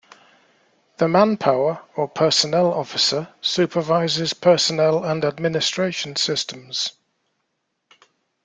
[0.97, 6.93] The manpower or personnel officer supervises personnel and administration systems.